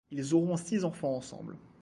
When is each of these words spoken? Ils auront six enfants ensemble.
Ils 0.09 0.33
auront 0.33 0.57
six 0.57 0.83
enfants 0.83 1.15
ensemble. 1.15 1.57